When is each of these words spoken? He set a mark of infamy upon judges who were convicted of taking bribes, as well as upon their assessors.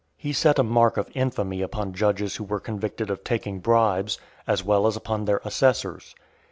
He 0.17 0.33
set 0.33 0.57
a 0.57 0.63
mark 0.63 0.97
of 0.97 1.11
infamy 1.13 1.61
upon 1.61 1.93
judges 1.93 2.37
who 2.37 2.43
were 2.43 2.59
convicted 2.59 3.11
of 3.11 3.23
taking 3.23 3.59
bribes, 3.59 4.17
as 4.47 4.63
well 4.63 4.87
as 4.87 4.95
upon 4.95 5.25
their 5.25 5.41
assessors. 5.45 6.15